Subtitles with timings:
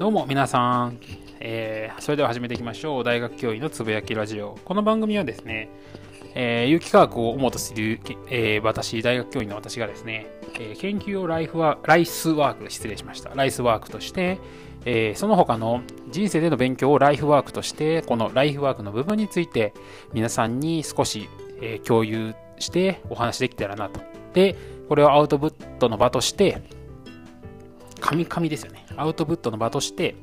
[0.00, 0.98] どうも皆さん、
[1.40, 3.04] えー、それでは始めていきましょう。
[3.04, 4.56] 大学教員のつぶやきラジオ。
[4.64, 5.68] この番組はですね、
[6.34, 8.00] えー、有機化学を主とする、
[8.30, 13.28] えー、私、大学教員の私がですね、えー、研究をライフワライスワーク、失礼しました。
[13.34, 14.38] ライスワークとして、
[14.86, 19.74] えー、その他の人生での勉強をライフワークとして、このライフワークの部分について
[20.14, 21.28] 皆さんに少し、
[21.60, 24.00] えー、共有してお話できたらなと。
[24.32, 24.56] で、
[24.88, 26.79] これをアウトプットの場として、
[28.00, 28.86] 神々ですよね。
[28.96, 30.16] アウトプットの場として、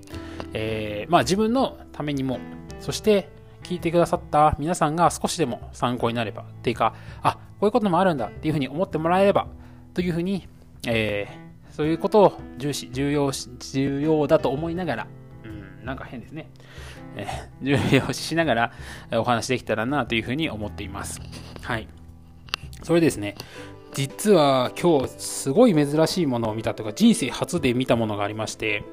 [0.53, 2.39] えー、まあ自分のためにも、
[2.79, 3.29] そして
[3.63, 9.47] 聞いてくださった皆さんが少しでも参考になれば、っていうか、あ、こういうこともあるんだっていうふうに思ってもらえれば、
[9.93, 10.47] というふうに、
[10.87, 15.07] えー、そういうことを重視、重要、重要だと思いながら、
[15.43, 15.47] う
[15.83, 16.49] ん、なんか変ですね。
[17.15, 18.71] えー、重要視しながら
[19.11, 21.19] お話できたらなというふうに思っています。
[21.61, 21.87] はい。
[22.83, 23.35] それですね、
[23.93, 28.83] 実は今日すごい珍しいものを見たとか人生初で見たものがありまして、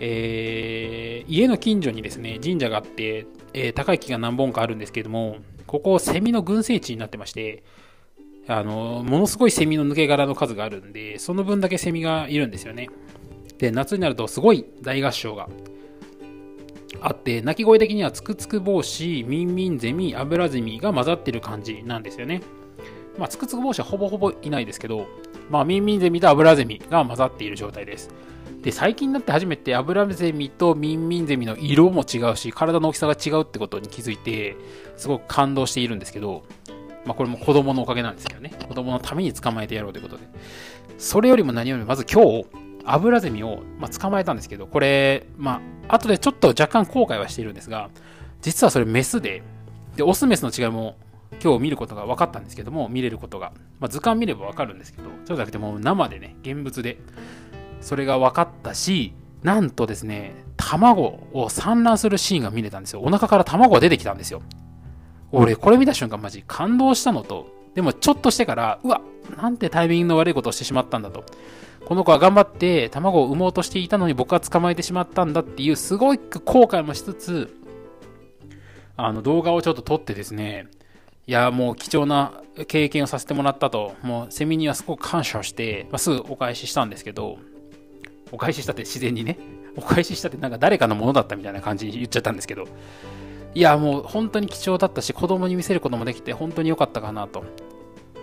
[0.00, 5.36] えー、家の近所にですね神社があって、えー、高い木が何本かあるんですけども
[5.66, 7.62] ここセミの群生地になってまして
[8.46, 12.90] あのものすごいセミの抜け殻の数があるんでその分だけセミがいるんですよね。
[13.58, 15.48] で夏になるとすごい大合唱が
[17.00, 22.42] あって鳴き声的にはつくつく帽子ミンミンゼミアブラゼミが混ざってる感じなんですよね。
[23.18, 25.06] まあ、つくつく帽子はほぼほぼいないですけど、
[25.50, 28.10] まあ、ミンミンゼミとアブラゼミが混ざっている状態です。
[28.62, 34.56] で、最近になって初めてアブラゼミとミンミンゼミの色も違うし、体の大きさが違うってことに気づいて、
[34.96, 36.44] すごく感動しているんですけど、
[37.04, 38.52] まあ、これも子供のおかげなんですけどね。
[38.66, 40.24] 子供のために捕まえてやろうということで。
[40.96, 42.46] それよりも何よりも、まず今日、
[42.86, 47.90] アブラゼミを、まあ、捕まえたんですけど、これ、まあ、後でちょっと若干後悔はしているんですが、
[48.40, 49.42] 実はそれメスで、
[49.96, 50.96] で、オスメスの違いも
[51.42, 53.52] 今日見ることが分かったんですけども、見れることが。
[53.80, 56.98] まあ、図鑑見れば分かるんですけど、そうじゃなくてもう生でね、現物で、
[57.80, 63.00] それが分かったし、なんとですね、卵を産卵するシーンが見れたんですよ。
[63.02, 64.42] お腹から卵が出てきたんですよ。
[65.32, 69.00] 俺、これ見た瞬間マジ感動したのと、でもちょっとしてから、うわ、
[69.36, 71.24] なんてタイミングの悪いことをしてしまったんだと。
[71.84, 77.54] この子は頑張って卵を産もうとしていたのに僕は捕まえてしまったんだっていうすごい後悔もしつつ、
[78.96, 80.68] あの動画をちょっと撮ってですね、
[81.26, 87.38] いや、もう貴重な経験をさせてもらったと、もうセミにはすごく感謝して、まあ、すぐお返ししたんですけど、
[88.30, 89.38] お返ししたって自然にね、
[89.76, 92.66] お返ししたってなんか誰かのものだったみたいな感じに言っちゃったんですけど、
[93.54, 97.44] いや、もう本当に貴重だったし、子供に見せることもできて本当に良かったかなと。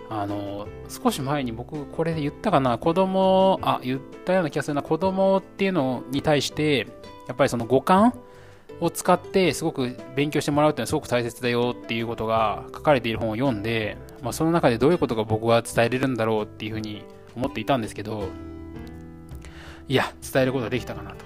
[0.09, 6.85] あの、少し前に僕これで言ったかな、子供、あ、言ったような気がするな、子供っていうのに対して、
[7.27, 8.13] やっぱりその五感
[8.81, 17.05] を使ってすごく勉強してもらうっていうのはすごく大切だよっていうことが書かれている本を読んで、まあ、その中でどういうことが僕は伝えれるんだろうっていうふうに
[17.35, 18.25] 思っていたんですけど、
[19.87, 21.25] いや、伝えることができたかなと。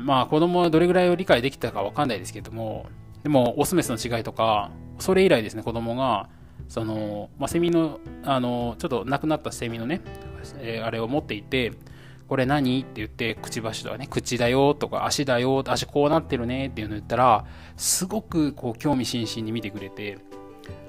[0.00, 2.86] まあ子供はどれぐらいを理解できたかわかんないですけども、
[3.22, 6.28] でもオスメスの違いとか、それ以来ですね、子供が、
[6.68, 10.00] その、まあ、セミの、あの、ちょっと亡くなったセミのね、
[10.60, 11.72] えー、あれを持っていて、
[12.30, 12.80] これ何？
[12.80, 17.44] って言って、くちばしとかね、口だよとか足だよ、足こうなってるねっていうのを言ったら、
[17.76, 20.18] すごくこう興味津々に見てくれて、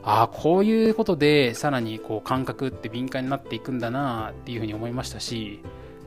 [0.03, 5.61] ああ、こういうことでさらにこう感覚って敏感になっていくんだなっていうふうに思いましたし、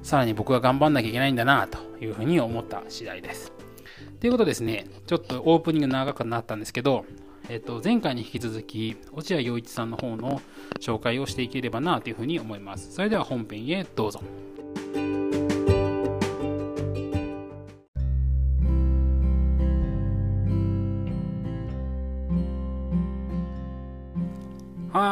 [0.04, 3.52] さらに僕は頑張んなきゃいけないんだなというふうに思った次第です。
[4.20, 7.06] ということですね、ちょっとオープニング長くなったんですけど、
[7.48, 10.40] えっと、前回に引き続き、落合陽一さんの方の
[10.80, 12.92] 紹介をしていければなというふうに思います。
[12.92, 14.22] それでは本編へどうぞ。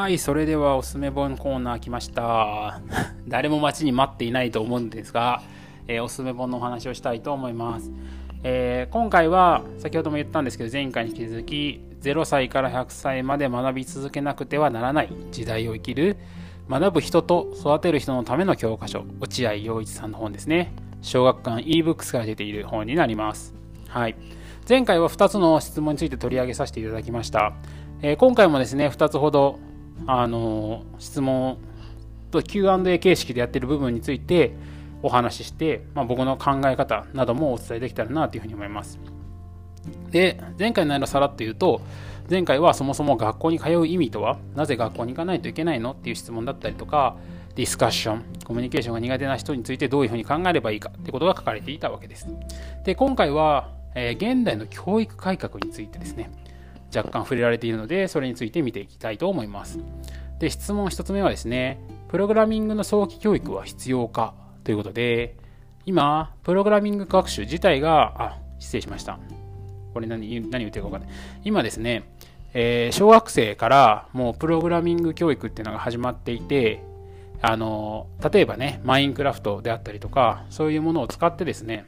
[0.03, 2.81] はい、それではおすすめ本コーナー来ました。
[3.29, 5.43] 誰も待ちに待っていないと思うんですが、
[5.87, 7.93] えー、おすすめ本のお話をしたいと思います。
[8.43, 16.17] えー、今回は先ほども言ったんですけど前回に引き続き0歳から100歳まで学び続けなくてはならない時代を生きる
[16.69, 23.55] 学ぶ人と育てる人のための教科書落合陽一さんの本ですね小学館 ebooks から出ている本になります
[23.87, 24.17] はい
[24.69, 27.53] 前回は2つの質問について取り上げさせていただきました、
[28.03, 29.61] えー、今回もですね2つほど
[30.07, 31.59] あの質問
[32.31, 34.55] と Q&A 形式でやってる部分について
[35.03, 38.99] お話しして、まあ、僕の考え方などもお伝えできたらなというふうに思います。
[40.11, 41.81] で、前回の内容をさらっと言うと、
[42.31, 47.17] 前回はそもそも学校に通う意味とは、なぜ学校に行かないといけないのっていう質問だったりとか、
[47.57, 52.29] ディスカッション、コミュニケーションが苦手な人についてどういうふうに考えればいいかってことが書かれていたわけです。
[52.85, 56.31] で、今回は、えー、現代の教育改革についてですね、
[56.95, 59.79] 若干触れられているので、それについて見ていきたいと思います。
[60.39, 64.35] で、質問1つ目はですね、プログラミングの早期教育は必要か？
[64.65, 65.37] ということで、
[65.87, 69.19] 今、プログラミング学習自体が、あ、失礼しました。
[69.93, 71.11] これ何、何言ってるか分かんない。
[71.45, 72.05] 今ですね、
[72.55, 76.83] えー、小学生からもうプログラミング教育っていうのが始まっていて、
[77.41, 81.87] あの、例えばね、マインクラフトであったりとか、そういうものを使ってですね、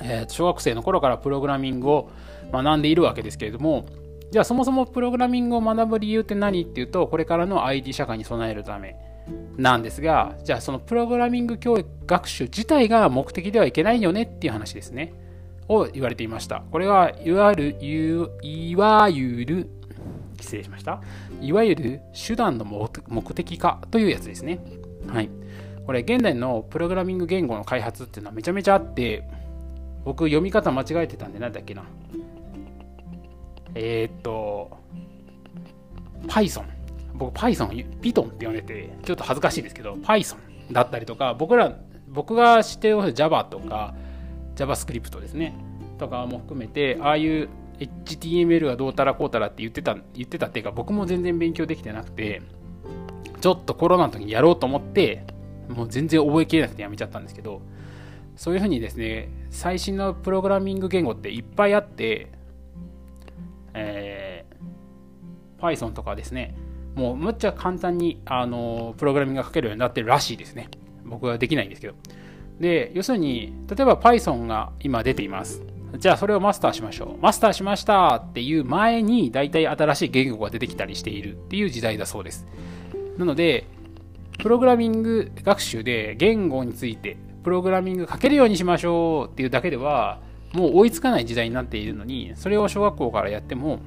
[0.00, 2.10] えー、小学生の頃からプログラミングを
[2.52, 3.86] 学んでいるわけですけれども、
[4.30, 8.96] じゃあそもそもプログラミングを学ぶ理由って何っていうと、これからの IT 社会に備えるため
[9.56, 15.14] なんですが、じゃあそのプログラミング教育学習自体が目的ではいけないよねっていう話ですね。
[15.68, 16.62] を言われていました。
[16.70, 19.70] これはいわゆる、いわゆる、
[20.38, 21.00] 失礼しました。
[21.40, 24.58] いわゆる手段の目的化というやつですね。
[25.06, 25.30] はい。
[25.86, 29.22] これ現代のプログラミング言語の開発っていうのはめちゃめちゃあって、
[30.04, 31.84] 僕読み方間違えてたんでなんだっけな。
[33.74, 34.78] えー、っと、
[36.26, 36.64] Python。
[37.14, 37.68] 僕 Python、
[38.00, 40.36] Python って呼んでて、ちょっと恥ずかしいですけど、Python
[40.72, 41.76] だったりとか、僕ら、
[42.08, 43.94] 僕が知ってる Java とか、
[44.56, 45.56] JavaScript ですね、
[45.98, 47.48] とかも含めて、ああいう
[47.78, 52.42] HTML がどうたらこうたらって言ってた、言ってたっていうか、僕も全然勉強できてなくて、
[53.40, 55.24] ちょっとコロナの時にやろうと思って、
[55.68, 57.62] もう全然覚えきれなくてやめちゃったんですけど、
[58.36, 62.32] そういうふうにですね、最新のプログラミング言語っていっぱいあって、
[63.74, 66.56] えー、Python とかですね、
[66.94, 70.68] もうむっちゃ簡単にあのプログラミングが書けるようになってるらしいですね。
[71.04, 71.94] 僕はできないんですけど。
[72.60, 75.62] で、要するに、例えば Python が今出ています。
[75.98, 77.22] じゃあそれをマスターしましょう。
[77.22, 82.46] マスターしましたっていう前に大体新しい言語が出てきたりしているっていう時代だそうです。
[83.16, 83.66] なので、
[84.38, 90.20] プログラミング学習で言語についてプログラミング書けるようにしましょうっていうだけでは
[90.54, 93.80] もう追いつかない時代になっているのにそれを小学校からやっても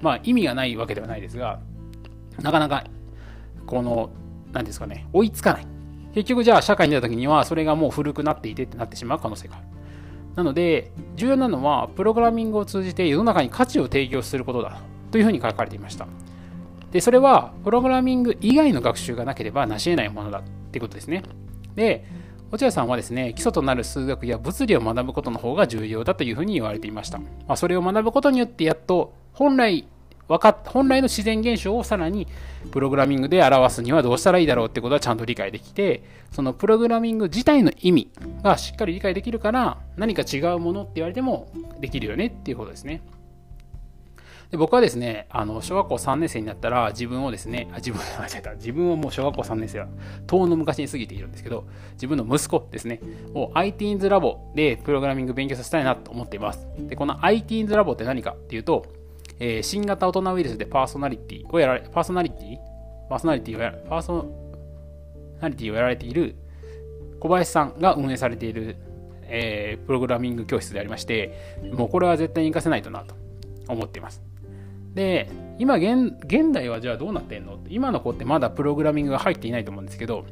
[0.00, 1.60] まあ意味がないわけではないですが
[2.40, 2.84] なかなか
[3.66, 4.10] この
[4.52, 5.66] 何ですかね追いつかない。
[6.14, 9.66] 結局じゃあ社会に出た時にはそれがもう古くなっていてってなってしまう可能性がある。
[10.36, 14.80] なので重要なのはプログラミングを通じて世の中に価値を提供することだ
[15.10, 16.06] というふうに書かれていました。
[16.92, 21.22] でそれはプログラミング以外の学習がなければ成し得ないものだってことですね。
[21.74, 22.06] で
[22.50, 29.86] 落合さんはですね基礎となる数学や物理を学ぶことの方が重要だというふうに言われていました、まあ、それを学ぶことによってやっと本来
[30.28, 32.26] 分かっ本来の自然現象をさらに
[32.70, 36.02] プログラミングで表すにはどうしたらいいだろうってことはちゃんと理解できて
[36.32, 38.10] そのプログラミング自体の意味
[38.42, 41.48] がしっかり理解できるから何か違うものって言われても
[41.80, 43.00] できるよねっていうことですね。
[44.50, 49.88] で僕はですね、あの、小学校3年生になったら自分をですね、あ自分、間違えた、自分をもう小学校3年生は、
[50.26, 53.00] 遠の昔に過ぎているんですけど、自分の息子ですね、
[53.34, 56.66] を ITINS ラボでプログラミング勉強させたいなと思っています。
[56.78, 58.86] で、この ITINS ラボって何かっていうと、
[59.38, 62.56] えー、新型大人ウイルスでパーソナリティをやられ、パーソナリティ
[63.08, 64.26] パーソナリティをやパーソ
[65.40, 66.36] ナリティをやられている
[67.20, 68.76] 小林さんが運営されている、
[69.22, 73.14] えー、プログラミング教室でありまして、もうこれは絶対に活かせないとなと
[73.68, 74.27] 思っています。
[74.98, 77.54] で、今現、現代はじゃあどうなってんの？
[77.54, 80.26] って今の子ってまだプログラミングが入っていないと思うんですけど、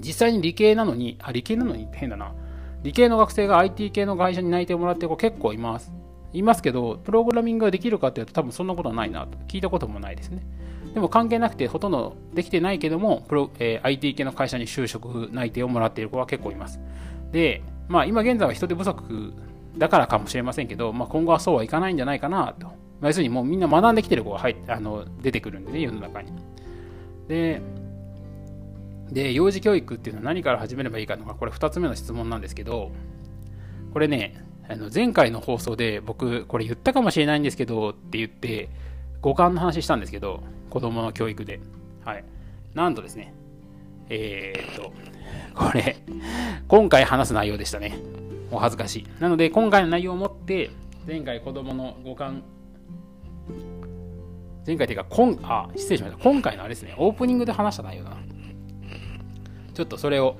[0.00, 2.34] 実際に理系なのに、あ、理系なのに変だな。
[2.82, 5.94] 理系の学生が IT 系の会社に内定をもらってる子結構います。
[6.34, 9.38] いますけど、プログラミングができるかっていうと多分そんなことはないなと。
[9.48, 10.42] 聞いたこともないですね。
[10.92, 16.80] でも関係なくてほとんどできてないけども、プロえー、IT 系の会社に就職内定をもらっている子は結構います。
[17.32, 19.32] で、まあ今現在は人手不足
[19.78, 26.32] だからかもしれませんけど、まあ、今後はそうはいかないんじゃないかなと、要するにもうみんな学んできてる子が入あの出てくるんでね、世の中に。
[27.28, 27.62] で、
[29.10, 32.90] で、幼児教育っていうのは何から始めればいいかのが、これ2つ目の質問なんですけど、
[33.92, 38.68] これね、あの前回の放送で僕、これ言ったかもしれないんですけどって言って、
[39.20, 41.60] 五感の話したんですけど、子供の教育で。
[42.04, 42.24] はい。
[42.74, 43.34] なんとですね、
[44.08, 44.92] えー、っと、
[45.54, 45.96] これ、
[46.68, 47.98] 今回話す内容でしたね。
[48.52, 49.06] お恥ずかしい。
[49.20, 50.70] なので、今回の内容をもって、
[51.06, 52.42] 前回子供の五感
[54.66, 56.22] 前回というか、今、あ、失礼しました。
[56.22, 58.16] 今回のあれですね、オープニングで話した内容だな。
[59.74, 60.36] ちょっとそれを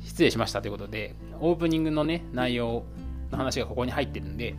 [0.00, 2.84] 失礼しましたということで、オープニングのね、内容
[3.30, 4.54] の話がここに入ってるんで、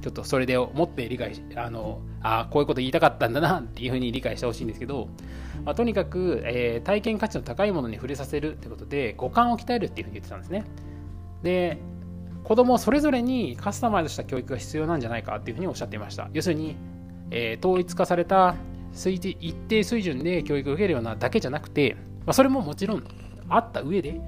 [0.00, 5.08] ちょっとそれでもって理解し、あの、あこういうこと言いたかったんだなっていうふうに理解してほしいんですけど、
[5.64, 10.64] まあ、とにかく、えー、体験価値の高いものに触れさせるってことで、五感を鍛えるっていうふうに言ってたんですね。
[11.42, 11.78] で、
[12.46, 16.28] 子供それぞれにカスタマイズした教育が必要なんじゃないかっていうふうにおっしゃっていました。
[16.32, 16.76] 要するに、
[17.32, 18.54] えー、統一化された
[18.94, 23.04] 一定水準で教育を受けるようなだけじゃなくて、まあ、それももちろん
[23.48, 24.20] あった上で、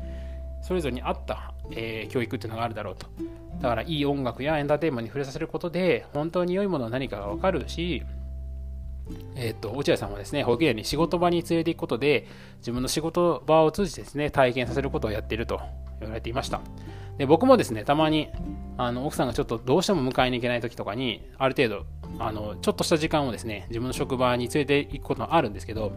[0.63, 3.07] それぞれに合った、えー、教育っていうのがあるだろうと。
[3.63, 8.03] だからいい音楽やエンターテインメントに触れさせることで、本当に良いものは何かがわかるし、
[9.37, 12.27] え、ー、と、落合さんはですね、保育園に仕事場に連れて行くことで、
[12.59, 15.61] 自分の仕事場を通じてですね、体験させることをやっていると
[16.01, 16.61] 言われていました。
[17.19, 18.29] で、僕もですね、たまに、
[18.77, 21.87] あの、奥さんがちょっとどうしても迎えに行けない時とかに、ある程度、
[22.19, 25.93] あの、ちょっとした時間をですね、自分の職場に連れて行くこともあるんですけど、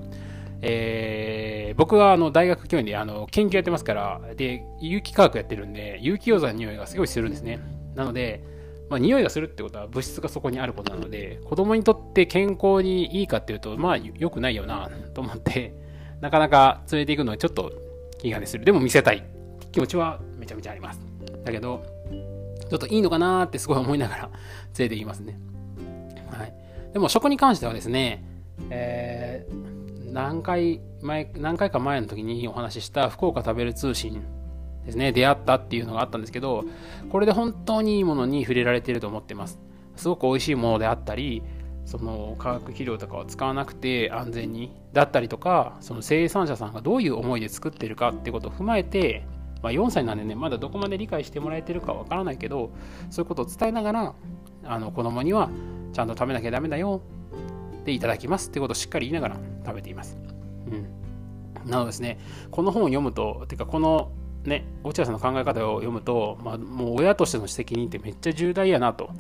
[0.64, 7.60] えー、僕はあの大学教員であの研究やってますから、で、有機化学やってるんで、有機溶剤の匂いがすごいするんですね。
[7.96, 8.44] なので、
[8.90, 15.74] まあ、匂いがするってことは物質がそこにあることなので、子供にとって健康にいいかっていうと、まあ良くないよなと思って、
[16.20, 17.72] なかなか連れて行くのはちょっと
[18.20, 18.66] 気がねする。
[18.66, 19.24] でも見せたい
[19.72, 21.11] 気持ちはめちゃめちゃあります。
[21.44, 21.84] だけど、
[22.70, 24.30] ちょっといいのかなってすごい思いながら
[24.78, 25.40] 連れて行きますね。
[26.30, 26.54] はい。
[26.94, 28.24] でも食に関してはですね、
[28.70, 34.22] えー、何回前、何回か前の時にお話しした福岡食べる通信
[34.86, 36.64] ですね、出会ったっていうのがあったんですけど、
[37.10, 39.60] これで本当にいいものに触れられてると思ってます。
[39.96, 41.44] すごく美味しいものであったり、
[41.86, 49.26] その化学肥料とかを使わなくて安全にだったりとかその生産者さんがどういう思いで作ってるかってことを踏まえて、
[49.62, 52.72] まあ、4歳なんでねまだどこまで理解してもらえてるかわからないけど
[53.10, 54.14] そういうことを伝えながら
[54.64, 55.50] あの子供には
[55.94, 57.02] ちゃんと食べなきゃダメだよ
[57.86, 60.18] でいただきますってことをしっかり言いながら食べています。
[60.68, 62.20] うん、なのですね
[62.52, 64.12] この本を読むとてかこの
[64.46, 69.12] ね、落合さんの考え方を読むと、まあ、もう親としての責任ってめっちゃ重大やなと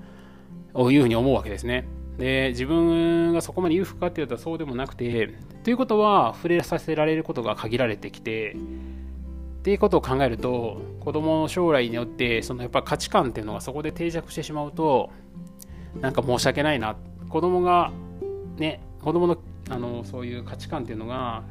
[0.89, 1.87] いうふうに思うわけですね。
[2.17, 5.29] で、自分がそこまで裕福かっていうとそうでもなくて、
[5.63, 8.55] ということは触れさせられることが限られてきて、
[9.61, 15.11] っていうことを考えると、子供の将来によって、そのやっぱ価値観っていうのがそこで定着してしまうと、
[15.99, 16.95] なんか申し訳ないな。
[17.29, 17.91] 子供が、
[18.57, 19.37] ね、子供の
[19.69, 21.43] あのそういう価値観っていうのが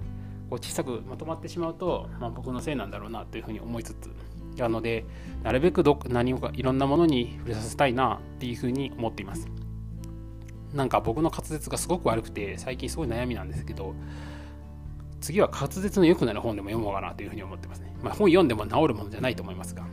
[0.50, 4.10] こう小さくまとまってしまうと、まあ、僕のせいなんだろうなというふうに思いつつ
[4.58, 5.06] なので
[5.42, 9.48] なるべくど何もかいろんなものに触れさせたいなっていうふうに思っています
[10.74, 13.94] なんか僕の滑舌がすごく悪くて最近すごい悩みなんですけど
[15.20, 19.84] 次は滑舌の良くなる本でも読もうかなというふうに思ってますね、まあ、本読んでも治るものじゃないと思いますが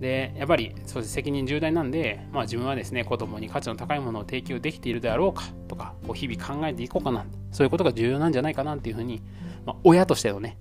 [0.00, 9.20] でやっぱりそうです責任重大なんで、まあ、自分はですね子供に価値の高いものを提供できているであろうかとかこう日々考えていこうかなそういうことが重要なんじゃないかなっていうふうに
[9.68, 10.56] まあ、親としてのね、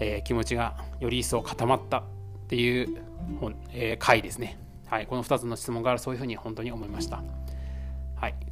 [0.00, 2.02] えー、気持ちがより一層固まったっ
[2.48, 3.00] ていう
[3.38, 4.58] 本、えー、回ですね。
[4.86, 7.22] はい、この2つの質問からそういうふうに本当に思いました。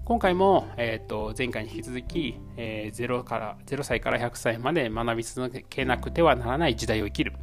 [0.08, 7.34] 今回も、えーと、前回に引き続き、えー、0, から0歳から100歳まで学び続けなくてはならない時代を生きる。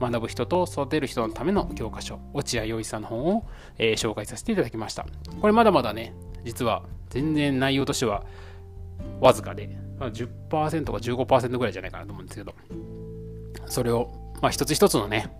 [0.00, 3.46] 学ぶ人と育てる人のための教科書落合陽一さんの本を、
[3.76, 5.04] えー、紹介させていただきました。
[5.42, 8.24] これまだまだね実は全然内容としては
[9.20, 12.54] わずかで、10%か15%ぐらいじゃないかなと思うんですけど、
[13.66, 15.30] それを、まあ、一つ一つのね、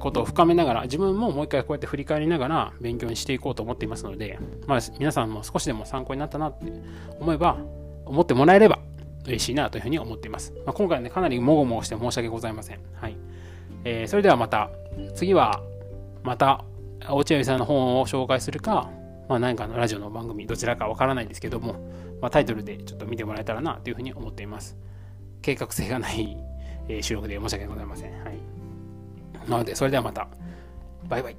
[0.00, 6.72] ことを深めながら、自分ももう一回こうやって振り返りながら勉強にしていこうと思っていますので、まあ、皆さんも少しでも参考になったなって
[7.18, 7.56] 思えば、
[8.04, 8.78] 思ってもらえれば
[9.26, 10.52] 嬉しいなというふうに思っています。
[10.64, 12.80] まあ、今回はね、かなりもごもごして申し訳ございません。
[12.94, 13.16] はい。
[13.84, 14.70] えー、それではまた、
[15.14, 15.62] 次は、
[16.22, 16.64] また、
[17.08, 18.90] 落合さんの本を紹介するか、
[19.28, 21.74] まあ、何かのラジオの番組、どちらかわからないんですけども、
[22.20, 24.76] まあ、タイトルでちょっと見てもらえたらなというふうに思っています。
[25.40, 26.36] 計画性がない、
[26.88, 28.12] え、収録で申し訳ございません。
[28.24, 28.61] はい。
[29.48, 30.28] なので、それではまた。
[31.08, 31.36] バイバイ。